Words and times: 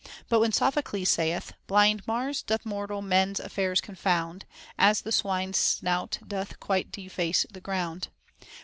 But 0.29 0.39
when 0.39 0.51
Sophocles 0.51 1.09
saith, 1.09 1.53
Blind 1.67 2.07
Mars 2.07 2.41
doth 2.41 2.65
mortal 2.65 3.03
men's 3.03 3.39
affairs 3.39 3.81
confound, 3.81 4.45
As 4.75 5.01
the 5.01 5.11
swine's 5.11 5.59
snout 5.59 6.17
doth 6.25 6.59
quite 6.59 6.91
deface 6.91 7.45
the 7.51 7.61
ground, 7.61 8.07
* 8.39 8.41
Eurip. 8.41 8.49